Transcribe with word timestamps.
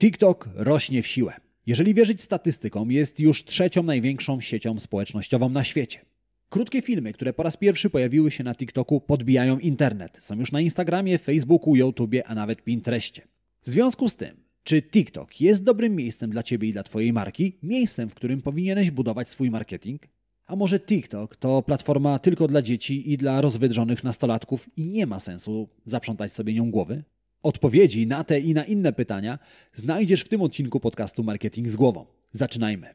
TikTok 0.00 0.48
rośnie 0.54 1.02
w 1.02 1.06
siłę. 1.06 1.32
Jeżeli 1.66 1.94
wierzyć 1.94 2.22
statystykom, 2.22 2.90
jest 2.92 3.20
już 3.20 3.44
trzecią 3.44 3.82
największą 3.82 4.40
siecią 4.40 4.78
społecznościową 4.78 5.48
na 5.48 5.64
świecie. 5.64 6.04
Krótkie 6.48 6.82
filmy, 6.82 7.12
które 7.12 7.32
po 7.32 7.42
raz 7.42 7.56
pierwszy 7.56 7.90
pojawiły 7.90 8.30
się 8.30 8.44
na 8.44 8.54
TikToku, 8.54 9.00
podbijają 9.00 9.58
internet. 9.58 10.18
Są 10.20 10.38
już 10.38 10.52
na 10.52 10.60
Instagramie, 10.60 11.18
Facebooku, 11.18 11.76
YouTubie, 11.76 12.26
a 12.26 12.34
nawet 12.34 12.62
Pinterestie. 12.62 13.22
W 13.62 13.70
związku 13.70 14.08
z 14.08 14.16
tym, 14.16 14.36
czy 14.62 14.82
TikTok 14.82 15.40
jest 15.40 15.64
dobrym 15.64 15.96
miejscem 15.96 16.30
dla 16.30 16.42
Ciebie 16.42 16.68
i 16.68 16.72
dla 16.72 16.82
Twojej 16.82 17.12
marki? 17.12 17.58
Miejscem, 17.62 18.08
w 18.08 18.14
którym 18.14 18.42
powinieneś 18.42 18.90
budować 18.90 19.28
swój 19.28 19.50
marketing? 19.50 20.02
A 20.46 20.56
może 20.56 20.80
TikTok 20.80 21.36
to 21.36 21.62
platforma 21.62 22.18
tylko 22.18 22.48
dla 22.48 22.62
dzieci 22.62 23.12
i 23.12 23.16
dla 23.16 23.40
rozwydrzonych 23.40 24.04
nastolatków 24.04 24.68
i 24.76 24.86
nie 24.86 25.06
ma 25.06 25.20
sensu 25.20 25.68
zaprzątać 25.86 26.32
sobie 26.32 26.54
nią 26.54 26.70
głowy? 26.70 27.04
Odpowiedzi 27.42 28.06
na 28.06 28.24
te 28.24 28.40
i 28.40 28.54
na 28.54 28.64
inne 28.64 28.92
pytania 28.92 29.38
znajdziesz 29.74 30.20
w 30.22 30.28
tym 30.28 30.42
odcinku 30.42 30.80
podcastu 30.80 31.24
Marketing 31.24 31.68
z 31.68 31.76
Głową. 31.76 32.06
Zaczynajmy. 32.32 32.94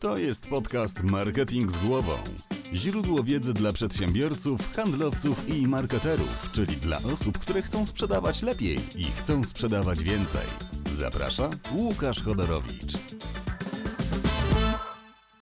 To 0.00 0.18
jest 0.18 0.48
podcast 0.48 1.02
Marketing 1.02 1.70
z 1.70 1.78
Głową. 1.78 2.12
Źródło 2.74 3.22
wiedzy 3.22 3.54
dla 3.54 3.72
przedsiębiorców, 3.72 4.72
handlowców 4.72 5.58
i 5.58 5.66
marketerów, 5.66 6.50
czyli 6.52 6.76
dla 6.76 6.98
osób, 7.12 7.38
które 7.38 7.62
chcą 7.62 7.86
sprzedawać 7.86 8.42
lepiej 8.42 8.78
i 8.96 9.04
chcą 9.04 9.44
sprzedawać 9.44 10.02
więcej. 10.02 10.46
Zaprasza 10.90 11.50
Łukasz 11.72 12.22
Chodorowicz. 12.22 13.07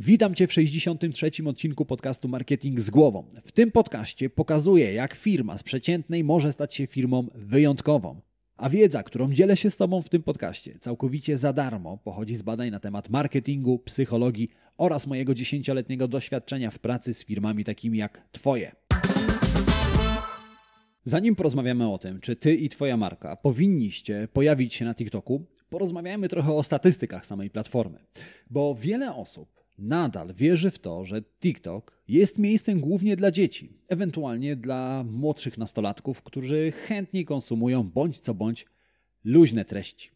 Witam 0.00 0.34
Cię 0.34 0.46
w 0.46 0.52
63. 0.52 1.30
odcinku 1.46 1.84
podcastu 1.84 2.28
Marketing 2.28 2.80
z 2.80 2.90
Głową. 2.90 3.24
W 3.44 3.52
tym 3.52 3.70
podcaście 3.70 4.30
pokazuję, 4.30 4.92
jak 4.92 5.14
firma 5.14 5.58
z 5.58 5.62
przeciętnej 5.62 6.24
może 6.24 6.52
stać 6.52 6.74
się 6.74 6.86
firmą 6.86 7.28
wyjątkową. 7.34 8.20
A 8.56 8.70
wiedza, 8.70 9.02
którą 9.02 9.32
dzielę 9.32 9.56
się 9.56 9.70
z 9.70 9.76
Tobą 9.76 10.02
w 10.02 10.08
tym 10.08 10.22
podcaście, 10.22 10.78
całkowicie 10.80 11.38
za 11.38 11.52
darmo, 11.52 11.98
pochodzi 12.04 12.36
z 12.36 12.42
badań 12.42 12.70
na 12.70 12.80
temat 12.80 13.10
marketingu, 13.10 13.78
psychologii 13.78 14.50
oraz 14.78 15.06
mojego 15.06 15.34
dziesięcioletniego 15.34 16.08
doświadczenia 16.08 16.70
w 16.70 16.78
pracy 16.78 17.14
z 17.14 17.24
firmami 17.24 17.64
takimi 17.64 17.98
jak 17.98 18.28
Twoje. 18.32 18.72
Zanim 21.04 21.36
porozmawiamy 21.36 21.92
o 21.92 21.98
tym, 21.98 22.20
czy 22.20 22.36
Ty 22.36 22.54
i 22.54 22.68
Twoja 22.68 22.96
marka 22.96 23.36
powinniście 23.36 24.28
pojawić 24.32 24.74
się 24.74 24.84
na 24.84 24.94
TikToku, 24.94 25.46
porozmawiajmy 25.70 26.28
trochę 26.28 26.54
o 26.54 26.62
statystykach 26.62 27.26
samej 27.26 27.50
platformy. 27.50 27.98
Bo 28.50 28.74
wiele 28.74 29.14
osób 29.14 29.55
nadal 29.78 30.34
wierzy 30.34 30.70
w 30.70 30.78
to, 30.78 31.04
że 31.04 31.22
TikTok 31.22 32.02
jest 32.08 32.38
miejscem 32.38 32.80
głównie 32.80 33.16
dla 33.16 33.30
dzieci, 33.30 33.78
ewentualnie 33.88 34.56
dla 34.56 35.04
młodszych 35.04 35.58
nastolatków, 35.58 36.22
którzy 36.22 36.72
chętniej 36.72 37.24
konsumują 37.24 37.82
bądź 37.82 38.20
co 38.20 38.34
bądź 38.34 38.66
luźne 39.24 39.64
treści. 39.64 40.10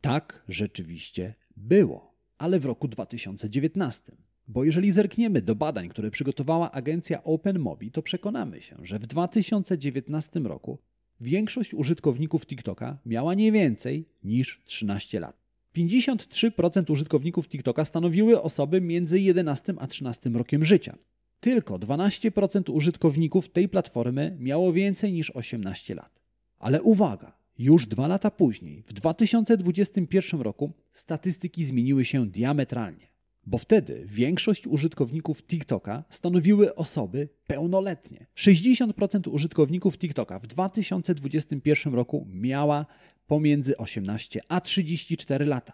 Tak 0.00 0.44
rzeczywiście 0.48 1.34
było, 1.56 2.14
ale 2.38 2.60
w 2.60 2.64
roku 2.64 2.88
2019. 2.88 4.12
Bo 4.48 4.64
jeżeli 4.64 4.92
zerkniemy 4.92 5.42
do 5.42 5.54
badań, 5.54 5.88
które 5.88 6.10
przygotowała 6.10 6.72
agencja 6.72 7.24
OpenMobi, 7.24 7.90
to 7.90 8.02
przekonamy 8.02 8.62
się, 8.62 8.76
że 8.82 8.98
w 8.98 9.06
2019 9.06 10.40
roku 10.40 10.78
większość 11.20 11.74
użytkowników 11.74 12.46
TikToka 12.46 12.98
miała 13.06 13.34
nie 13.34 13.52
więcej 13.52 14.08
niż 14.24 14.62
13 14.64 15.20
lat. 15.20 15.45
53% 15.76 16.90
użytkowników 16.92 17.48
TikToka 17.48 17.84
stanowiły 17.84 18.42
osoby 18.42 18.80
między 18.80 19.20
11 19.20 19.74
a 19.78 19.86
13 19.86 20.30
rokiem 20.30 20.64
życia. 20.64 20.96
Tylko 21.40 21.78
12% 21.78 22.72
użytkowników 22.72 23.48
tej 23.48 23.68
platformy 23.68 24.36
miało 24.40 24.72
więcej 24.72 25.12
niż 25.12 25.30
18 25.30 25.94
lat. 25.94 26.20
Ale 26.58 26.82
uwaga, 26.82 27.32
już 27.58 27.86
dwa 27.86 28.06
lata 28.06 28.30
później, 28.30 28.82
w 28.86 28.92
2021 28.92 30.40
roku, 30.40 30.72
statystyki 30.92 31.64
zmieniły 31.64 32.04
się 32.04 32.26
diametralnie, 32.26 33.06
bo 33.46 33.58
wtedy 33.58 34.06
większość 34.06 34.66
użytkowników 34.66 35.42
TikToka 35.42 36.04
stanowiły 36.10 36.74
osoby 36.74 37.28
pełnoletnie. 37.46 38.26
60% 38.36 39.30
użytkowników 39.30 39.98
TikToka 39.98 40.38
w 40.38 40.46
2021 40.46 41.94
roku 41.94 42.26
miała 42.30 42.86
pomiędzy 43.26 43.76
18 43.76 44.40
a 44.48 44.60
34 44.60 45.44
lata. 45.44 45.72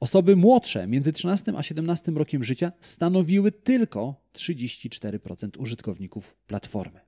Osoby 0.00 0.36
młodsze, 0.36 0.86
między 0.86 1.12
13 1.12 1.52
a 1.56 1.62
17 1.62 2.12
rokiem 2.12 2.44
życia, 2.44 2.72
stanowiły 2.80 3.52
tylko 3.52 4.14
34% 4.34 5.48
użytkowników 5.58 6.36
platformy. 6.46 7.00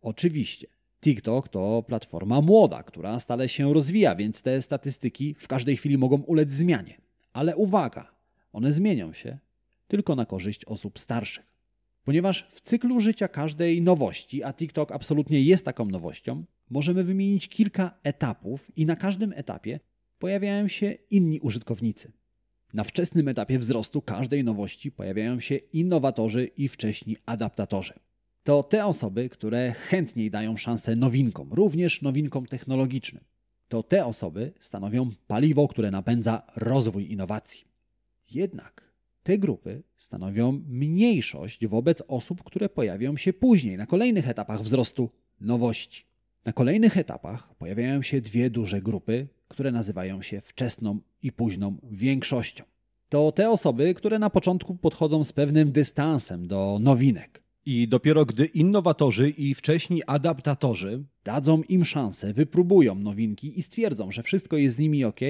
Oczywiście, 0.00 0.66
TikTok 1.00 1.48
to 1.48 1.82
platforma 1.82 2.40
młoda, 2.40 2.82
która 2.82 3.18
stale 3.18 3.48
się 3.48 3.74
rozwija, 3.74 4.14
więc 4.14 4.42
te 4.42 4.62
statystyki 4.62 5.34
w 5.34 5.48
każdej 5.48 5.76
chwili 5.76 5.98
mogą 5.98 6.16
ulec 6.16 6.50
zmianie. 6.50 7.00
Ale 7.32 7.56
uwaga, 7.56 8.14
one 8.52 8.72
zmienią 8.72 9.12
się 9.12 9.38
tylko 9.88 10.16
na 10.16 10.26
korzyść 10.26 10.64
osób 10.64 10.98
starszych. 10.98 11.52
Ponieważ 12.04 12.46
w 12.52 12.60
cyklu 12.60 13.00
życia 13.00 13.28
każdej 13.28 13.82
nowości, 13.82 14.44
a 14.44 14.52
TikTok 14.52 14.92
absolutnie 14.92 15.42
jest 15.42 15.64
taką 15.64 15.84
nowością, 15.84 16.44
możemy 16.72 17.04
wymienić 17.04 17.48
kilka 17.48 17.94
etapów 18.02 18.72
i 18.76 18.86
na 18.86 18.96
każdym 18.96 19.32
etapie 19.36 19.80
pojawiają 20.18 20.68
się 20.68 20.94
inni 21.10 21.40
użytkownicy. 21.40 22.12
Na 22.74 22.84
wczesnym 22.84 23.28
etapie 23.28 23.58
wzrostu 23.58 24.02
każdej 24.02 24.44
nowości 24.44 24.92
pojawiają 24.92 25.40
się 25.40 25.56
innowatorzy 25.56 26.44
i 26.44 26.68
wcześni 26.68 27.16
adaptatorzy. 27.26 27.94
To 28.44 28.62
te 28.62 28.86
osoby, 28.86 29.28
które 29.28 29.72
chętniej 29.72 30.30
dają 30.30 30.56
szansę 30.56 30.96
nowinkom, 30.96 31.52
również 31.52 32.02
nowinkom 32.02 32.46
technologicznym. 32.46 33.24
To 33.68 33.82
te 33.82 34.06
osoby 34.06 34.52
stanowią 34.60 35.10
paliwo, 35.26 35.68
które 35.68 35.90
napędza 35.90 36.42
rozwój 36.56 37.12
innowacji. 37.12 37.64
Jednak 38.30 38.92
te 39.22 39.38
grupy 39.38 39.82
stanowią 39.96 40.62
mniejszość 40.68 41.66
wobec 41.66 42.02
osób, 42.08 42.42
które 42.44 42.68
pojawią 42.68 43.16
się 43.16 43.32
później, 43.32 43.76
na 43.76 43.86
kolejnych 43.86 44.28
etapach 44.28 44.62
wzrostu 44.62 45.10
nowości. 45.40 46.11
Na 46.44 46.52
kolejnych 46.52 46.96
etapach 46.96 47.54
pojawiają 47.54 48.02
się 48.02 48.20
dwie 48.20 48.50
duże 48.50 48.82
grupy, 48.82 49.28
które 49.48 49.72
nazywają 49.72 50.22
się 50.22 50.40
wczesną 50.40 50.98
i 51.22 51.32
późną 51.32 51.76
większością. 51.90 52.64
To 53.08 53.32
te 53.32 53.50
osoby, 53.50 53.94
które 53.94 54.18
na 54.18 54.30
początku 54.30 54.74
podchodzą 54.74 55.24
z 55.24 55.32
pewnym 55.32 55.72
dystansem 55.72 56.46
do 56.46 56.78
nowinek. 56.80 57.42
I 57.66 57.88
dopiero 57.88 58.26
gdy 58.26 58.46
innowatorzy 58.46 59.30
i 59.30 59.54
wcześni 59.54 60.02
adaptatorzy 60.06 61.04
dadzą 61.24 61.62
im 61.62 61.84
szansę, 61.84 62.32
wypróbują 62.32 62.94
nowinki 62.94 63.58
i 63.58 63.62
stwierdzą, 63.62 64.12
że 64.12 64.22
wszystko 64.22 64.56
jest 64.56 64.76
z 64.76 64.78
nimi 64.78 65.04
ok, 65.04 65.20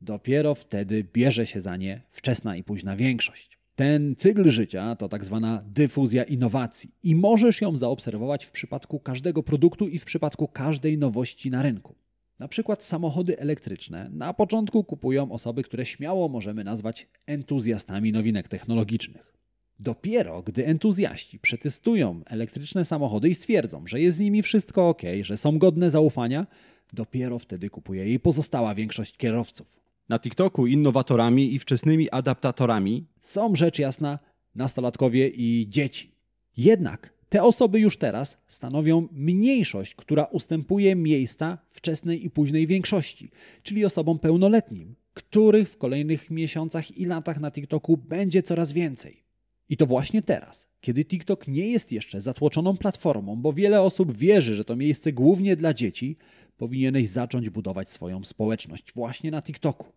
dopiero 0.00 0.54
wtedy 0.54 1.04
bierze 1.12 1.46
się 1.46 1.60
za 1.60 1.76
nie 1.76 2.02
wczesna 2.10 2.56
i 2.56 2.64
późna 2.64 2.96
większość. 2.96 3.55
Ten 3.76 4.16
cykl 4.16 4.50
życia 4.50 4.96
to 4.96 5.08
tak 5.08 5.24
zwana 5.24 5.62
dyfuzja 5.66 6.24
innowacji 6.24 6.90
i 7.02 7.14
możesz 7.14 7.60
ją 7.60 7.76
zaobserwować 7.76 8.44
w 8.44 8.50
przypadku 8.50 9.00
każdego 9.00 9.42
produktu 9.42 9.88
i 9.88 9.98
w 9.98 10.04
przypadku 10.04 10.48
każdej 10.48 10.98
nowości 10.98 11.50
na 11.50 11.62
rynku. 11.62 11.94
Na 12.38 12.48
przykład 12.48 12.84
samochody 12.84 13.38
elektryczne 13.38 14.10
na 14.12 14.34
początku 14.34 14.84
kupują 14.84 15.32
osoby, 15.32 15.62
które 15.62 15.86
śmiało 15.86 16.28
możemy 16.28 16.64
nazwać 16.64 17.06
entuzjastami 17.26 18.12
nowinek 18.12 18.48
technologicznych. 18.48 19.32
Dopiero 19.78 20.42
gdy 20.42 20.66
entuzjaści 20.66 21.38
przetestują 21.38 22.20
elektryczne 22.26 22.84
samochody 22.84 23.28
i 23.28 23.34
stwierdzą, 23.34 23.86
że 23.86 24.00
jest 24.00 24.16
z 24.16 24.20
nimi 24.20 24.42
wszystko 24.42 24.88
ok, 24.88 25.02
że 25.22 25.36
są 25.36 25.58
godne 25.58 25.90
zaufania, 25.90 26.46
dopiero 26.92 27.38
wtedy 27.38 27.70
kupuje 27.70 28.06
jej 28.06 28.20
pozostała 28.20 28.74
większość 28.74 29.16
kierowców. 29.16 29.85
Na 30.08 30.18
TikToku 30.18 30.66
innowatorami 30.66 31.54
i 31.54 31.58
wczesnymi 31.58 32.10
adaptatorami 32.10 33.06
są 33.20 33.54
rzecz 33.54 33.78
jasna 33.78 34.18
nastolatkowie 34.54 35.28
i 35.28 35.66
dzieci. 35.68 36.10
Jednak 36.56 37.12
te 37.28 37.42
osoby 37.42 37.80
już 37.80 37.96
teraz 37.96 38.38
stanowią 38.48 39.08
mniejszość, 39.12 39.94
która 39.94 40.24
ustępuje 40.24 40.96
miejsca 40.96 41.58
wczesnej 41.70 42.26
i 42.26 42.30
późnej 42.30 42.66
większości, 42.66 43.30
czyli 43.62 43.84
osobom 43.84 44.18
pełnoletnim, 44.18 44.94
których 45.14 45.68
w 45.68 45.76
kolejnych 45.76 46.30
miesiącach 46.30 46.98
i 46.98 47.04
latach 47.04 47.40
na 47.40 47.50
TikToku 47.50 47.96
będzie 47.96 48.42
coraz 48.42 48.72
więcej. 48.72 49.24
I 49.68 49.76
to 49.76 49.86
właśnie 49.86 50.22
teraz, 50.22 50.68
kiedy 50.80 51.04
TikTok 51.04 51.48
nie 51.48 51.68
jest 51.68 51.92
jeszcze 51.92 52.20
zatłoczoną 52.20 52.76
platformą, 52.76 53.36
bo 53.36 53.52
wiele 53.52 53.82
osób 53.82 54.16
wierzy, 54.16 54.54
że 54.54 54.64
to 54.64 54.76
miejsce 54.76 55.12
głównie 55.12 55.56
dla 55.56 55.74
dzieci, 55.74 56.16
powinieneś 56.56 57.08
zacząć 57.08 57.50
budować 57.50 57.90
swoją 57.90 58.24
społeczność 58.24 58.92
właśnie 58.94 59.30
na 59.30 59.42
TikToku. 59.42 59.92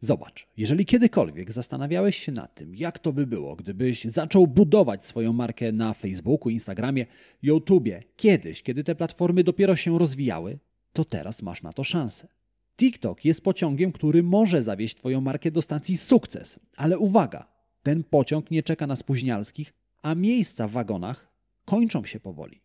Zobacz, 0.00 0.46
jeżeli 0.56 0.84
kiedykolwiek 0.84 1.52
zastanawiałeś 1.52 2.18
się 2.18 2.32
nad 2.32 2.54
tym, 2.54 2.74
jak 2.74 2.98
to 2.98 3.12
by 3.12 3.26
było, 3.26 3.56
gdybyś 3.56 4.04
zaczął 4.04 4.46
budować 4.46 5.06
swoją 5.06 5.32
markę 5.32 5.72
na 5.72 5.94
Facebooku, 5.94 6.50
Instagramie, 6.50 7.06
YouTubie, 7.42 8.02
kiedyś, 8.16 8.62
kiedy 8.62 8.84
te 8.84 8.94
platformy 8.94 9.44
dopiero 9.44 9.76
się 9.76 9.98
rozwijały, 9.98 10.58
to 10.92 11.04
teraz 11.04 11.42
masz 11.42 11.62
na 11.62 11.72
to 11.72 11.84
szansę. 11.84 12.28
TikTok 12.76 13.24
jest 13.24 13.40
pociągiem, 13.40 13.92
który 13.92 14.22
może 14.22 14.62
zawieść 14.62 14.96
Twoją 14.96 15.20
markę 15.20 15.50
do 15.50 15.62
stacji 15.62 15.96
sukces, 15.96 16.60
ale 16.76 16.98
uwaga, 16.98 17.48
ten 17.82 18.04
pociąg 18.04 18.50
nie 18.50 18.62
czeka 18.62 18.86
na 18.86 18.96
spóźnialskich, 18.96 19.72
a 20.02 20.14
miejsca 20.14 20.68
w 20.68 20.70
wagonach 20.70 21.32
kończą 21.64 22.04
się 22.04 22.20
powoli. 22.20 22.61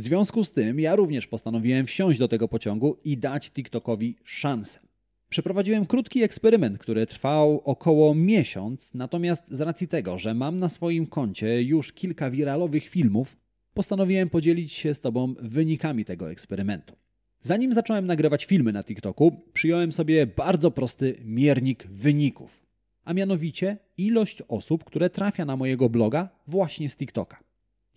W 0.00 0.02
związku 0.02 0.44
z 0.44 0.52
tym 0.52 0.80
ja 0.80 0.96
również 0.96 1.26
postanowiłem 1.26 1.86
wsiąść 1.86 2.18
do 2.18 2.28
tego 2.28 2.48
pociągu 2.48 2.96
i 3.04 3.18
dać 3.18 3.50
TikTokowi 3.50 4.16
szansę. 4.24 4.80
Przeprowadziłem 5.28 5.86
krótki 5.86 6.22
eksperyment, 6.22 6.78
który 6.78 7.06
trwał 7.06 7.62
około 7.64 8.14
miesiąc, 8.14 8.94
natomiast 8.94 9.42
z 9.50 9.60
racji 9.60 9.88
tego, 9.88 10.18
że 10.18 10.34
mam 10.34 10.56
na 10.56 10.68
swoim 10.68 11.06
koncie 11.06 11.62
już 11.62 11.92
kilka 11.92 12.30
wiralowych 12.30 12.88
filmów, 12.88 13.36
postanowiłem 13.74 14.30
podzielić 14.30 14.72
się 14.72 14.94
z 14.94 15.00
Tobą 15.00 15.34
wynikami 15.40 16.04
tego 16.04 16.30
eksperymentu. 16.30 16.96
Zanim 17.42 17.72
zacząłem 17.72 18.06
nagrywać 18.06 18.44
filmy 18.44 18.72
na 18.72 18.84
TikToku, 18.84 19.40
przyjąłem 19.52 19.92
sobie 19.92 20.26
bardzo 20.26 20.70
prosty 20.70 21.20
miernik 21.24 21.86
wyników, 21.86 22.66
a 23.04 23.14
mianowicie 23.14 23.78
ilość 23.98 24.42
osób, 24.48 24.84
które 24.84 25.10
trafia 25.10 25.44
na 25.44 25.56
mojego 25.56 25.88
bloga 25.88 26.28
właśnie 26.46 26.90
z 26.90 26.96
TikToka. 26.96 27.49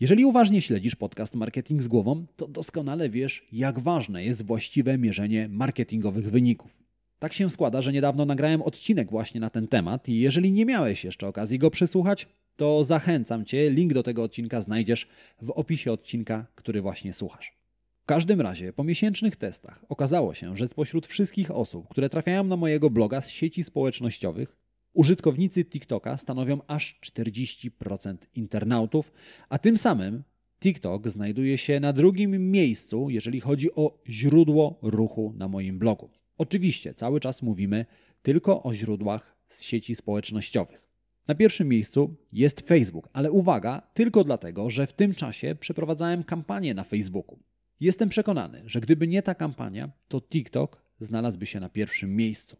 Jeżeli 0.03 0.25
uważnie 0.25 0.61
śledzisz 0.61 0.95
podcast 0.95 1.35
Marketing 1.35 1.81
z 1.81 1.87
głową, 1.87 2.25
to 2.37 2.47
doskonale 2.47 3.09
wiesz, 3.09 3.47
jak 3.51 3.79
ważne 3.79 4.23
jest 4.23 4.45
właściwe 4.45 4.97
mierzenie 4.97 5.47
marketingowych 5.49 6.31
wyników. 6.31 6.77
Tak 7.19 7.33
się 7.33 7.49
składa, 7.49 7.81
że 7.81 7.93
niedawno 7.93 8.25
nagrałem 8.25 8.61
odcinek 8.61 9.11
właśnie 9.11 9.41
na 9.41 9.49
ten 9.49 9.67
temat 9.67 10.09
i 10.09 10.19
jeżeli 10.19 10.51
nie 10.51 10.65
miałeś 10.65 11.03
jeszcze 11.03 11.27
okazji 11.27 11.59
go 11.59 11.71
przesłuchać, 11.71 12.27
to 12.55 12.83
zachęcam 12.83 13.45
Cię, 13.45 13.69
link 13.69 13.93
do 13.93 14.03
tego 14.03 14.23
odcinka 14.23 14.61
znajdziesz 14.61 15.07
w 15.41 15.49
opisie 15.49 15.91
odcinka, 15.91 16.45
który 16.55 16.81
właśnie 16.81 17.13
słuchasz. 17.13 17.53
W 18.01 18.05
każdym 18.05 18.41
razie, 18.41 18.73
po 18.73 18.83
miesięcznych 18.83 19.35
testach 19.35 19.85
okazało 19.89 20.33
się, 20.33 20.57
że 20.57 20.67
spośród 20.67 21.07
wszystkich 21.07 21.51
osób, 21.51 21.87
które 21.89 22.09
trafiają 22.09 22.43
na 22.43 22.55
mojego 22.55 22.89
bloga 22.89 23.21
z 23.21 23.29
sieci 23.29 23.63
społecznościowych, 23.63 24.55
użytkownicy 24.93 25.65
TikToka 25.65 26.17
stanowią 26.17 26.59
aż 26.67 26.99
40% 27.05 28.17
internautów, 28.35 29.11
a 29.49 29.59
tym 29.59 29.77
samym 29.77 30.23
TikTok 30.59 31.09
znajduje 31.09 31.57
się 31.57 31.79
na 31.79 31.93
drugim 31.93 32.51
miejscu, 32.51 33.09
jeżeli 33.09 33.39
chodzi 33.39 33.75
o 33.75 33.99
źródło 34.09 34.79
ruchu 34.81 35.33
na 35.37 35.47
moim 35.47 35.79
blogu. 35.79 36.09
Oczywiście 36.37 36.93
cały 36.93 37.19
czas 37.19 37.41
mówimy 37.41 37.85
tylko 38.21 38.63
o 38.63 38.73
źródłach 38.73 39.35
z 39.49 39.63
sieci 39.63 39.95
społecznościowych. 39.95 40.87
Na 41.27 41.35
pierwszym 41.35 41.67
miejscu 41.67 42.15
jest 42.33 42.67
Facebook, 42.67 43.09
ale 43.13 43.31
uwaga, 43.31 43.81
tylko 43.93 44.23
dlatego, 44.23 44.69
że 44.69 44.87
w 44.87 44.93
tym 44.93 45.15
czasie 45.15 45.55
przeprowadzałem 45.59 46.23
kampanię 46.23 46.73
na 46.73 46.83
Facebooku. 46.83 47.39
Jestem 47.79 48.09
przekonany, 48.09 48.63
że 48.65 48.81
gdyby 48.81 49.07
nie 49.07 49.23
ta 49.23 49.35
kampania, 49.35 49.91
to 50.07 50.21
TikTok 50.21 50.81
znalazłby 50.99 51.45
się 51.45 51.59
na 51.59 51.69
pierwszym 51.69 52.15
miejscu. 52.15 52.57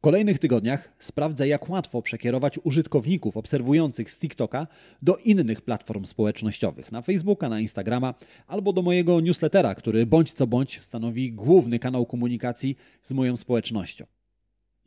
Kolejnych 0.00 0.38
tygodniach 0.38 0.92
sprawdzę, 0.98 1.48
jak 1.48 1.68
łatwo 1.68 2.02
przekierować 2.02 2.58
użytkowników 2.64 3.36
obserwujących 3.36 4.10
z 4.10 4.18
TikToka 4.18 4.66
do 5.02 5.16
innych 5.16 5.60
platform 5.60 6.04
społecznościowych, 6.04 6.92
na 6.92 7.02
Facebooka, 7.02 7.48
na 7.48 7.60
Instagrama 7.60 8.14
albo 8.46 8.72
do 8.72 8.82
mojego 8.82 9.20
newslettera, 9.20 9.74
który 9.74 10.06
bądź 10.06 10.32
co 10.32 10.46
bądź 10.46 10.80
stanowi 10.80 11.32
główny 11.32 11.78
kanał 11.78 12.06
komunikacji 12.06 12.76
z 13.02 13.12
moją 13.12 13.36
społecznością. 13.36 14.06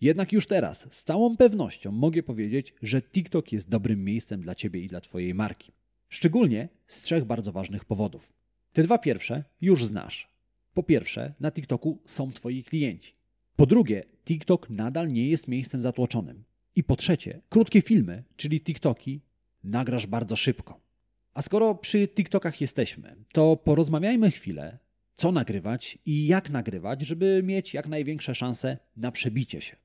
Jednak 0.01 0.33
już 0.33 0.47
teraz 0.47 0.87
z 0.91 1.03
całą 1.03 1.37
pewnością 1.37 1.91
mogę 1.91 2.23
powiedzieć, 2.23 2.73
że 2.81 3.01
TikTok 3.01 3.51
jest 3.51 3.69
dobrym 3.69 4.03
miejscem 4.03 4.41
dla 4.41 4.55
Ciebie 4.55 4.79
i 4.79 4.87
dla 4.87 5.01
Twojej 5.01 5.33
marki. 5.33 5.71
Szczególnie 6.09 6.69
z 6.87 7.01
trzech 7.01 7.25
bardzo 7.25 7.51
ważnych 7.51 7.85
powodów. 7.85 8.33
Te 8.73 8.83
dwa 8.83 8.97
pierwsze 8.97 9.43
już 9.61 9.85
znasz. 9.85 10.33
Po 10.73 10.83
pierwsze, 10.83 11.33
na 11.39 11.51
TikToku 11.51 12.01
są 12.05 12.31
Twoi 12.31 12.63
klienci. 12.63 13.22
Po 13.55 13.65
drugie, 13.65 14.03
TikTok 14.25 14.69
nadal 14.69 15.07
nie 15.07 15.27
jest 15.27 15.47
miejscem 15.47 15.81
zatłoczonym. 15.81 16.43
I 16.75 16.83
po 16.83 16.95
trzecie, 16.95 17.41
krótkie 17.49 17.81
filmy, 17.81 18.23
czyli 18.35 18.61
TikToki, 18.61 19.21
nagrasz 19.63 20.07
bardzo 20.07 20.35
szybko. 20.35 20.79
A 21.33 21.41
skoro 21.41 21.75
przy 21.75 22.07
TikTokach 22.07 22.61
jesteśmy, 22.61 23.15
to 23.33 23.57
porozmawiajmy 23.57 24.31
chwilę, 24.31 24.77
co 25.15 25.31
nagrywać 25.31 25.97
i 26.05 26.27
jak 26.27 26.49
nagrywać, 26.49 27.01
żeby 27.01 27.41
mieć 27.43 27.73
jak 27.73 27.87
największe 27.87 28.35
szanse 28.35 28.77
na 28.97 29.11
przebicie 29.11 29.61
się. 29.61 29.75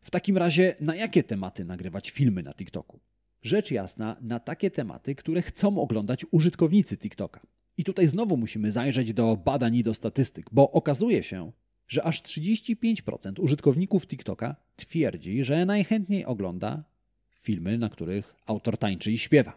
W 0.00 0.10
takim 0.10 0.38
razie, 0.38 0.74
na 0.80 0.94
jakie 0.94 1.22
tematy 1.22 1.64
nagrywać 1.64 2.10
filmy 2.10 2.42
na 2.42 2.54
TikToku? 2.54 3.00
Rzecz 3.42 3.70
jasna, 3.70 4.16
na 4.20 4.40
takie 4.40 4.70
tematy, 4.70 5.14
które 5.14 5.42
chcą 5.42 5.78
oglądać 5.78 6.26
użytkownicy 6.30 6.96
TikToka. 6.96 7.40
I 7.76 7.84
tutaj 7.84 8.06
znowu 8.08 8.36
musimy 8.36 8.72
zajrzeć 8.72 9.12
do 9.12 9.36
badań 9.36 9.76
i 9.76 9.82
do 9.82 9.94
statystyk, 9.94 10.46
bo 10.52 10.70
okazuje 10.70 11.22
się, 11.22 11.52
że 11.88 12.04
aż 12.04 12.22
35% 12.22 13.40
użytkowników 13.40 14.06
TikToka 14.06 14.56
twierdzi, 14.76 15.44
że 15.44 15.66
najchętniej 15.66 16.24
ogląda 16.24 16.84
filmy, 17.40 17.78
na 17.78 17.88
których 17.88 18.34
autor 18.46 18.78
tańczy 18.78 19.12
i 19.12 19.18
śpiewa. 19.18 19.52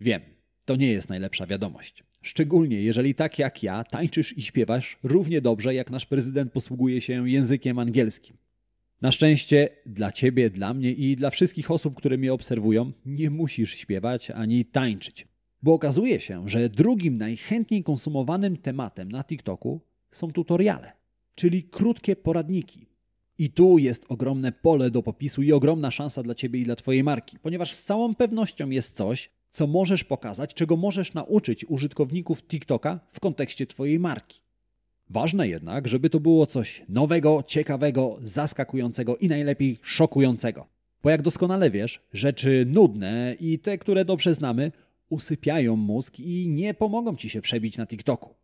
Wiem, 0.00 0.20
to 0.64 0.76
nie 0.76 0.92
jest 0.92 1.08
najlepsza 1.08 1.46
wiadomość. 1.46 2.04
Szczególnie 2.22 2.82
jeżeli 2.82 3.14
tak 3.14 3.38
jak 3.38 3.62
ja 3.62 3.84
tańczysz 3.84 4.38
i 4.38 4.42
śpiewasz 4.42 4.98
równie 5.02 5.40
dobrze, 5.40 5.74
jak 5.74 5.90
nasz 5.90 6.06
prezydent 6.06 6.52
posługuje 6.52 7.00
się 7.00 7.28
językiem 7.28 7.78
angielskim. 7.78 8.36
Na 9.00 9.12
szczęście 9.12 9.68
dla 9.86 10.12
ciebie, 10.12 10.50
dla 10.50 10.74
mnie 10.74 10.92
i 10.92 11.16
dla 11.16 11.30
wszystkich 11.30 11.70
osób, 11.70 11.94
które 11.94 12.18
mnie 12.18 12.32
obserwują, 12.32 12.92
nie 13.06 13.30
musisz 13.30 13.74
śpiewać 13.74 14.30
ani 14.30 14.64
tańczyć. 14.64 15.26
Bo 15.62 15.74
okazuje 15.74 16.20
się, 16.20 16.48
że 16.48 16.68
drugim 16.68 17.16
najchętniej 17.16 17.82
konsumowanym 17.82 18.56
tematem 18.56 19.12
na 19.12 19.24
TikToku 19.24 19.80
są 20.10 20.32
tutoriale 20.32 20.92
czyli 21.38 21.62
krótkie 21.62 22.16
poradniki. 22.16 22.86
I 23.38 23.50
tu 23.50 23.78
jest 23.78 24.04
ogromne 24.08 24.52
pole 24.52 24.90
do 24.90 25.02
popisu 25.02 25.42
i 25.42 25.52
ogromna 25.52 25.90
szansa 25.90 26.22
dla 26.22 26.34
Ciebie 26.34 26.60
i 26.60 26.64
dla 26.64 26.76
Twojej 26.76 27.04
marki, 27.04 27.38
ponieważ 27.38 27.72
z 27.72 27.84
całą 27.84 28.14
pewnością 28.14 28.70
jest 28.70 28.96
coś, 28.96 29.30
co 29.50 29.66
możesz 29.66 30.04
pokazać, 30.04 30.54
czego 30.54 30.76
możesz 30.76 31.14
nauczyć 31.14 31.64
użytkowników 31.68 32.42
TikToka 32.42 33.00
w 33.12 33.20
kontekście 33.20 33.66
Twojej 33.66 33.98
marki. 33.98 34.40
Ważne 35.10 35.48
jednak, 35.48 35.88
żeby 35.88 36.10
to 36.10 36.20
było 36.20 36.46
coś 36.46 36.82
nowego, 36.88 37.42
ciekawego, 37.46 38.18
zaskakującego 38.22 39.16
i 39.16 39.28
najlepiej 39.28 39.78
szokującego. 39.82 40.66
Bo 41.02 41.10
jak 41.10 41.22
doskonale 41.22 41.70
wiesz, 41.70 42.00
rzeczy 42.12 42.64
nudne 42.68 43.36
i 43.40 43.58
te, 43.58 43.78
które 43.78 44.04
dobrze 44.04 44.34
znamy, 44.34 44.72
usypiają 45.08 45.76
mózg 45.76 46.20
i 46.20 46.48
nie 46.48 46.74
pomogą 46.74 47.16
ci 47.16 47.28
się 47.28 47.40
przebić 47.40 47.76
na 47.76 47.86
TikToku. 47.86 48.34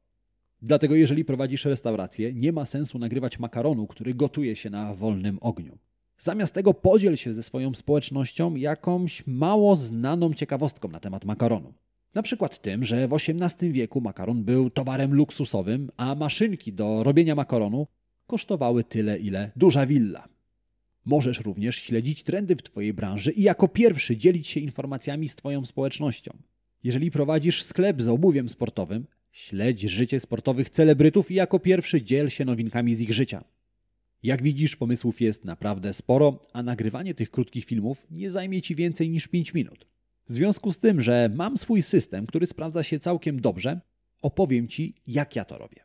Dlatego 0.65 0.95
jeżeli 0.95 1.25
prowadzisz 1.25 1.65
restaurację, 1.65 2.33
nie 2.35 2.53
ma 2.53 2.67
sensu 2.67 2.99
nagrywać 2.99 3.39
makaronu, 3.39 3.87
który 3.87 4.15
gotuje 4.15 4.57
się 4.57 4.71
na 4.71 4.95
wolnym 4.95 5.39
ogniu. 5.41 5.79
Zamiast 6.19 6.55
tego 6.55 6.75
podziel 6.75 7.17
się 7.17 7.35
ze 7.35 7.43
swoją 7.43 7.75
społecznością 7.75 8.55
jakąś 8.55 9.27
mało 9.27 9.77
znaną 9.77 10.35
ciekawostką 10.35 10.89
na 10.89 11.01
temat 11.01 11.25
makaronu. 11.25 11.73
Na 12.15 12.23
przykład 12.23 12.63
tym, 12.63 12.85
że 12.85 13.09
w 13.09 13.13
XVIII 13.13 13.73
wieku 13.73 14.01
makaron 14.01 14.45
był 14.45 14.71
towarem 14.71 15.15
luksusowym, 15.15 15.91
a 15.97 16.15
maszynki 16.15 16.73
do 16.73 17.03
robienia 17.03 17.35
makaronu 17.35 17.87
kosztowały 18.27 18.85
tyle, 18.85 19.19
ile 19.19 19.51
duża 19.57 19.87
willa. 19.87 20.29
Możesz 21.05 21.41
również 21.41 21.77
śledzić 21.77 22.23
trendy 22.23 22.57
w 22.57 22.63
Twojej 22.63 22.95
branży 22.95 23.33
i 23.33 23.43
jako 23.43 23.69
pierwszy 23.69 24.17
dzielić 24.17 24.49
się 24.49 24.61
informacjami 24.61 25.29
z 25.29 25.37
Twoją 25.37 25.65
społecznością. 25.65 26.33
Jeżeli 26.85 27.11
prowadzisz 27.11 27.63
sklep 27.63 28.03
z 28.03 28.09
obuwiem 28.09 28.49
sportowym, 28.49 29.07
Śledź 29.35 29.81
życie 29.81 30.21
sportowych 30.21 30.71
celebrytów 30.71 31.31
i 31.31 31.35
jako 31.35 31.59
pierwszy 31.59 32.03
dziel 32.03 32.29
się 32.29 32.45
nowinkami 32.45 32.95
z 32.95 33.01
ich 33.01 33.13
życia. 33.13 33.45
Jak 34.23 34.43
widzisz, 34.43 34.77
pomysłów 34.77 35.21
jest 35.21 35.45
naprawdę 35.45 35.93
sporo, 35.93 36.47
a 36.53 36.63
nagrywanie 36.63 37.15
tych 37.15 37.31
krótkich 37.31 37.65
filmów 37.65 38.07
nie 38.11 38.31
zajmie 38.31 38.63
Ci 38.63 38.75
więcej 38.75 39.11
niż 39.11 39.29
5 39.29 39.55
minut. 39.55 39.87
W 40.29 40.33
związku 40.33 40.73
z 40.73 40.79
tym, 40.79 41.03
że 41.03 41.31
mam 41.35 41.59
swój 41.59 41.83
system, 41.83 42.27
który 42.27 42.47
sprawdza 42.47 42.83
się 42.83 43.01
całkiem 43.01 43.41
dobrze, 43.41 43.81
opowiem 44.23 44.69
Ci, 44.69 44.95
jak 45.07 45.37
ja 45.37 45.45
to 45.45 45.59
robię. 45.59 45.85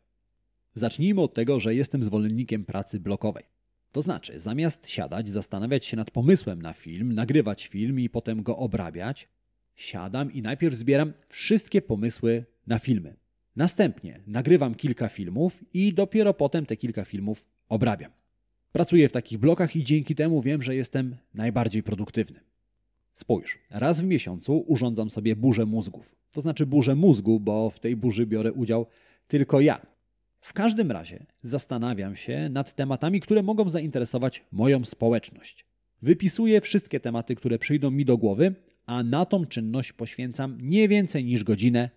Zacznijmy 0.73 1.21
od 1.21 1.33
tego, 1.33 1.59
że 1.59 1.75
jestem 1.75 2.03
zwolennikiem 2.03 2.65
pracy 2.65 2.99
blokowej. 2.99 3.43
To 3.91 4.01
znaczy, 4.01 4.39
zamiast 4.39 4.89
siadać, 4.89 5.29
zastanawiać 5.29 5.85
się 5.85 5.97
nad 5.97 6.11
pomysłem 6.11 6.61
na 6.61 6.73
film, 6.73 7.13
nagrywać 7.13 7.67
film 7.67 7.99
i 7.99 8.09
potem 8.09 8.43
go 8.43 8.57
obrabiać, 8.57 9.27
siadam 9.75 10.33
i 10.33 10.41
najpierw 10.41 10.75
zbieram 10.75 11.13
wszystkie 11.29 11.81
pomysły 11.81 12.45
na 12.67 12.79
filmy. 12.79 13.18
Następnie 13.55 14.19
nagrywam 14.27 14.75
kilka 14.75 15.07
filmów 15.07 15.63
i 15.73 15.93
dopiero 15.93 16.33
potem 16.33 16.65
te 16.65 16.77
kilka 16.77 17.05
filmów 17.05 17.45
obrabiam. 17.69 18.11
Pracuję 18.71 19.09
w 19.09 19.11
takich 19.11 19.39
blokach 19.39 19.75
i 19.75 19.83
dzięki 19.83 20.15
temu 20.15 20.41
wiem, 20.41 20.63
że 20.63 20.75
jestem 20.75 21.15
najbardziej 21.33 21.83
produktywny. 21.83 22.39
Spójrz, 23.13 23.59
raz 23.69 24.01
w 24.01 24.03
miesiącu 24.03 24.63
urządzam 24.67 25.09
sobie 25.09 25.35
burzę 25.35 25.65
mózgów. 25.65 26.15
To 26.31 26.41
znaczy 26.41 26.65
burzę 26.65 26.95
mózgu, 26.95 27.39
bo 27.39 27.69
w 27.69 27.79
tej 27.79 27.95
burzy 27.95 28.25
biorę 28.25 28.53
udział 28.53 28.85
tylko 29.27 29.61
ja. 29.61 29.85
W 30.41 30.53
każdym 30.53 30.91
razie 30.91 31.25
zastanawiam 31.43 32.15
się 32.15 32.49
nad 32.49 32.75
tematami, 32.75 33.21
które 33.21 33.43
mogą 33.43 33.69
zainteresować 33.69 34.43
moją 34.51 34.85
społeczność. 34.85 35.65
Wypisuję 36.01 36.61
wszystkie 36.61 36.99
tematy, 36.99 37.35
które 37.35 37.59
przyjdą 37.59 37.91
mi 37.91 38.05
do 38.05 38.17
głowy, 38.17 38.55
a 38.85 39.03
na 39.03 39.25
tą 39.25 39.45
czynność 39.45 39.93
poświęcam 39.93 40.57
nie 40.61 40.87
więcej 40.87 41.25
niż 41.25 41.43
godzinę 41.43 41.89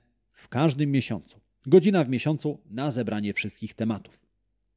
w 0.42 0.48
każdym 0.48 0.90
miesiącu. 0.90 1.40
Godzina 1.66 2.04
w 2.04 2.08
miesiącu 2.08 2.58
na 2.70 2.90
zebranie 2.90 3.34
wszystkich 3.34 3.74
tematów. 3.74 4.20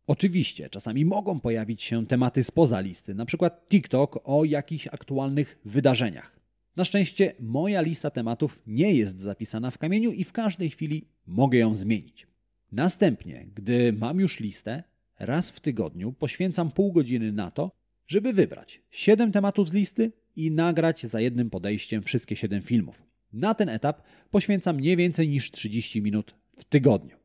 Oczywiście, 0.07 0.69
czasami 0.69 1.05
mogą 1.05 1.39
pojawić 1.39 1.81
się 1.81 2.05
tematy 2.05 2.43
spoza 2.43 2.79
listy, 2.79 3.15
na 3.15 3.25
przykład 3.25 3.69
TikTok 3.69 4.19
o 4.23 4.45
jakichś 4.45 4.87
aktualnych 4.87 5.59
wydarzeniach. 5.65 6.39
Na 6.75 6.85
szczęście 6.85 7.33
moja 7.39 7.81
lista 7.81 8.09
tematów 8.09 8.59
nie 8.67 8.93
jest 8.93 9.19
zapisana 9.19 9.71
w 9.71 9.77
kamieniu 9.77 10.11
i 10.11 10.23
w 10.23 10.31
każdej 10.31 10.69
chwili 10.69 11.07
mogę 11.27 11.57
ją 11.57 11.75
zmienić. 11.75 12.27
Następnie, 12.71 13.47
gdy 13.55 13.93
mam 13.93 14.19
już 14.19 14.39
listę, 14.39 14.83
raz 15.19 15.51
w 15.51 15.59
tygodniu 15.59 16.13
poświęcam 16.13 16.71
pół 16.71 16.91
godziny 16.91 17.31
na 17.31 17.51
to, 17.51 17.71
żeby 18.07 18.33
wybrać 18.33 18.81
7 18.91 19.31
tematów 19.31 19.69
z 19.69 19.73
listy 19.73 20.11
i 20.35 20.51
nagrać 20.51 21.05
za 21.05 21.21
jednym 21.21 21.49
podejściem 21.49 22.03
wszystkie 22.03 22.35
7 22.35 22.61
filmów. 22.61 23.04
Na 23.35 23.53
ten 23.53 23.69
etap 23.69 24.01
poświęcam 24.31 24.79
nie 24.79 24.97
więcej 24.97 25.29
niż 25.29 25.51
30 25.51 26.01
minut 26.01 26.35
w 26.57 26.63
tygodniu. 26.63 27.17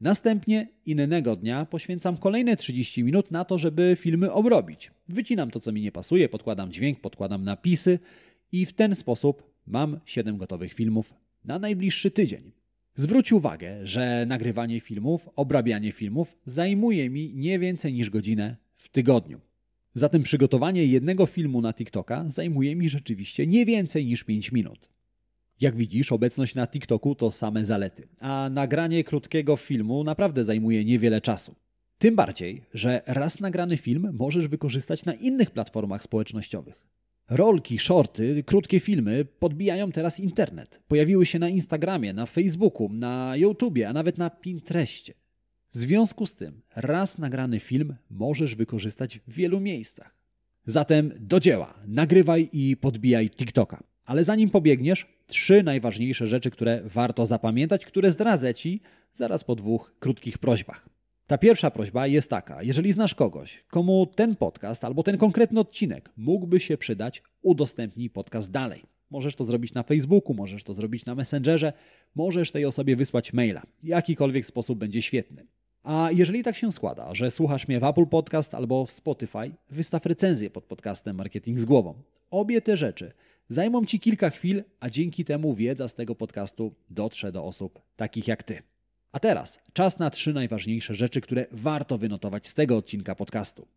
Następnie 0.00 0.68
innego 0.86 1.36
dnia 1.36 1.66
poświęcam 1.66 2.16
kolejne 2.16 2.56
30 2.56 3.04
minut 3.04 3.30
na 3.30 3.44
to, 3.44 3.58
żeby 3.58 3.96
filmy 3.98 4.32
obrobić. 4.32 4.90
Wycinam 5.08 5.50
to, 5.50 5.60
co 5.60 5.72
mi 5.72 5.80
nie 5.80 5.92
pasuje, 5.92 6.28
podkładam 6.28 6.72
dźwięk, 6.72 7.00
podkładam 7.00 7.44
napisy 7.44 7.98
i 8.52 8.66
w 8.66 8.72
ten 8.72 8.94
sposób 8.94 9.42
mam 9.66 10.00
7 10.04 10.38
gotowych 10.38 10.72
filmów 10.72 11.14
na 11.44 11.58
najbliższy 11.58 12.10
tydzień. 12.10 12.52
Zwróć 12.94 13.32
uwagę, 13.32 13.86
że 13.86 14.24
nagrywanie 14.28 14.80
filmów, 14.80 15.28
obrabianie 15.36 15.92
filmów 15.92 16.38
zajmuje 16.46 17.10
mi 17.10 17.34
nie 17.34 17.58
więcej 17.58 17.92
niż 17.92 18.10
godzinę 18.10 18.56
w 18.76 18.88
tygodniu. 18.88 19.40
Zatem 19.94 20.22
przygotowanie 20.22 20.86
jednego 20.86 21.26
filmu 21.26 21.60
na 21.60 21.72
TikToka 21.72 22.24
zajmuje 22.28 22.76
mi 22.76 22.88
rzeczywiście 22.88 23.46
nie 23.46 23.66
więcej 23.66 24.06
niż 24.06 24.24
5 24.24 24.52
minut. 24.52 24.97
Jak 25.60 25.76
widzisz, 25.76 26.12
obecność 26.12 26.54
na 26.54 26.66
TikToku 26.66 27.14
to 27.14 27.30
same 27.30 27.64
zalety, 27.64 28.08
a 28.20 28.50
nagranie 28.52 29.04
krótkiego 29.04 29.56
filmu 29.56 30.04
naprawdę 30.04 30.44
zajmuje 30.44 30.84
niewiele 30.84 31.20
czasu. 31.20 31.54
Tym 31.98 32.16
bardziej, 32.16 32.62
że 32.74 33.02
raz 33.06 33.40
nagrany 33.40 33.76
film 33.76 34.10
możesz 34.12 34.48
wykorzystać 34.48 35.04
na 35.04 35.14
innych 35.14 35.50
platformach 35.50 36.02
społecznościowych. 36.02 36.86
Rolki, 37.30 37.78
shorty, 37.78 38.42
krótkie 38.46 38.80
filmy 38.80 39.24
podbijają 39.24 39.92
teraz 39.92 40.20
internet. 40.20 40.80
Pojawiły 40.88 41.26
się 41.26 41.38
na 41.38 41.48
Instagramie, 41.48 42.12
na 42.12 42.26
Facebooku, 42.26 42.88
na 42.92 43.36
YouTubie, 43.36 43.88
a 43.88 43.92
nawet 43.92 44.18
na 44.18 44.30
Pinterestie. 44.30 45.14
W 45.72 45.78
związku 45.78 46.26
z 46.26 46.34
tym, 46.34 46.60
raz 46.76 47.18
nagrany 47.18 47.60
film 47.60 47.94
możesz 48.10 48.54
wykorzystać 48.54 49.18
w 49.18 49.32
wielu 49.32 49.60
miejscach. 49.60 50.14
Zatem 50.66 51.12
do 51.20 51.40
dzieła, 51.40 51.74
nagrywaj 51.86 52.48
i 52.52 52.76
podbijaj 52.76 53.30
TikToka. 53.30 53.82
Ale 54.04 54.24
zanim 54.24 54.50
pobiegniesz, 54.50 55.17
trzy 55.28 55.62
najważniejsze 55.62 56.26
rzeczy, 56.26 56.50
które 56.50 56.80
warto 56.84 57.26
zapamiętać, 57.26 57.86
które 57.86 58.10
zdradzę 58.10 58.54
Ci 58.54 58.80
zaraz 59.12 59.44
po 59.44 59.54
dwóch 59.54 59.94
krótkich 59.98 60.38
prośbach. 60.38 60.88
Ta 61.26 61.38
pierwsza 61.38 61.70
prośba 61.70 62.06
jest 62.06 62.30
taka: 62.30 62.62
jeżeli 62.62 62.92
znasz 62.92 63.14
kogoś, 63.14 63.64
komu 63.70 64.06
ten 64.06 64.36
podcast 64.36 64.84
albo 64.84 65.02
ten 65.02 65.18
konkretny 65.18 65.60
odcinek 65.60 66.10
mógłby 66.16 66.60
się 66.60 66.78
przydać, 66.78 67.22
udostępnij 67.42 68.10
podcast 68.10 68.50
dalej. 68.50 68.82
Możesz 69.10 69.36
to 69.36 69.44
zrobić 69.44 69.74
na 69.74 69.82
Facebooku, 69.82 70.34
możesz 70.34 70.64
to 70.64 70.74
zrobić 70.74 71.06
na 71.06 71.14
Messengerze, 71.14 71.72
możesz 72.14 72.50
tej 72.50 72.64
osobie 72.64 72.96
wysłać 72.96 73.32
maila. 73.32 73.62
Jakikolwiek 73.82 74.46
sposób 74.46 74.78
będzie 74.78 75.02
świetny. 75.02 75.46
A 75.82 76.08
jeżeli 76.12 76.42
tak 76.42 76.56
się 76.56 76.72
składa, 76.72 77.14
że 77.14 77.30
słuchasz 77.30 77.68
mnie 77.68 77.80
w 77.80 77.84
Apple 77.84 78.06
Podcast 78.06 78.54
albo 78.54 78.86
w 78.86 78.90
Spotify, 78.90 79.50
wystaw 79.70 80.06
recenzję 80.06 80.50
pod 80.50 80.64
podcastem 80.64 81.16
Marketing 81.16 81.58
z 81.58 81.64
głową. 81.64 81.94
Obie 82.30 82.60
te 82.62 82.76
rzeczy 82.76 83.12
zajmą 83.48 83.84
Ci 83.84 84.00
kilka 84.00 84.30
chwil, 84.30 84.64
a 84.80 84.90
dzięki 84.90 85.24
temu 85.24 85.54
wiedza 85.54 85.88
z 85.88 85.94
tego 85.94 86.14
podcastu 86.14 86.74
dotrze 86.90 87.32
do 87.32 87.44
osób 87.44 87.82
takich 87.96 88.28
jak 88.28 88.42
Ty. 88.42 88.62
A 89.12 89.20
teraz 89.20 89.58
czas 89.72 89.98
na 89.98 90.10
trzy 90.10 90.32
najważniejsze 90.32 90.94
rzeczy, 90.94 91.20
które 91.20 91.46
warto 91.52 91.98
wynotować 91.98 92.48
z 92.48 92.54
tego 92.54 92.76
odcinka 92.76 93.14
podcastu. 93.14 93.68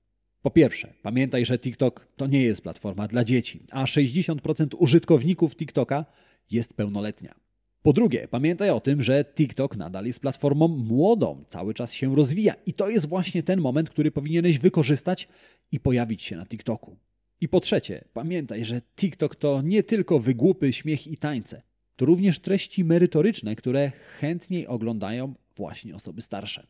Po 0.42 0.52
pierwsze, 0.52 0.94
pamiętaj, 1.02 1.46
że 1.46 1.60
TikTok 1.60 2.08
to 2.18 2.28
nie 2.28 2.44
jest 2.44 2.62
platforma 2.62 3.08
dla 3.08 3.24
dzieci, 3.24 3.66
a 3.72 3.86
60% 3.86 4.68
użytkowników 4.78 5.56
TikToka 5.56 6.06
jest 6.52 6.74
pełnoletnia. 6.74 7.36
Po 7.84 7.94
drugie, 7.94 8.28
pamiętaj 8.28 8.70
o 8.70 8.80
tym, 8.80 9.02
że 9.02 9.26
TikTok 9.26 9.78
nadal 9.78 10.06
jest 10.06 10.20
platformą 10.20 10.68
młodą, 10.68 11.44
cały 11.48 11.74
czas 11.74 11.94
się 11.94 12.16
rozwija 12.16 12.54
i 12.66 12.74
to 12.74 12.90
jest 12.90 13.08
właśnie 13.08 13.44
ten 13.44 13.62
moment, 13.62 13.90
który 13.90 14.12
powinieneś 14.12 14.60
wykorzystać 14.60 15.28
i 15.72 15.80
pojawić 15.80 16.24
się 16.24 16.36
na 16.36 16.46
TikToku. 16.46 16.98
I 17.42 17.48
po 17.48 17.60
trzecie, 17.60 18.04
pamiętaj, 18.14 18.66
że 18.66 18.82
TikTok 18.96 19.36
to 19.36 19.62
nie 19.62 19.84
tylko 19.84 20.20
wygłupy, 20.20 20.74
śmiech 20.74 21.08
i 21.08 21.18
tańce. 21.18 21.62
To 21.96 22.06
również 22.06 22.40
treści 22.40 22.84
merytoryczne, 22.84 23.56
które 23.56 23.92
chętniej 24.20 24.68
oglądają 24.68 25.34
właśnie 25.56 25.96
osoby 25.96 26.22
starsze. 26.22 26.68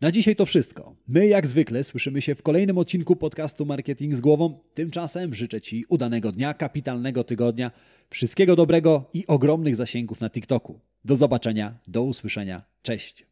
Na 0.00 0.10
dzisiaj 0.10 0.36
to 0.36 0.46
wszystko. 0.46 0.96
My, 1.08 1.26
jak 1.26 1.46
zwykle, 1.46 1.84
słyszymy 1.84 2.22
się 2.22 2.34
w 2.34 2.42
kolejnym 2.42 2.78
odcinku 2.78 3.16
podcastu 3.16 3.66
Marketing 3.66 4.14
z 4.14 4.20
Głową. 4.20 4.58
Tymczasem 4.74 5.34
życzę 5.34 5.60
Ci 5.60 5.84
udanego 5.88 6.32
dnia, 6.32 6.54
kapitalnego 6.54 7.24
tygodnia, 7.24 7.70
wszystkiego 8.10 8.56
dobrego 8.56 9.10
i 9.14 9.26
ogromnych 9.26 9.76
zasięgów 9.76 10.20
na 10.20 10.30
TikToku. 10.30 10.80
Do 11.04 11.16
zobaczenia, 11.16 11.78
do 11.86 12.02
usłyszenia. 12.02 12.62
Cześć. 12.82 13.29